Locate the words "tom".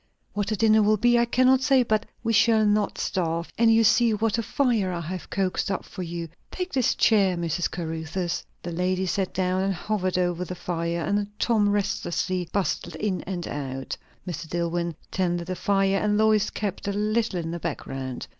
11.37-11.69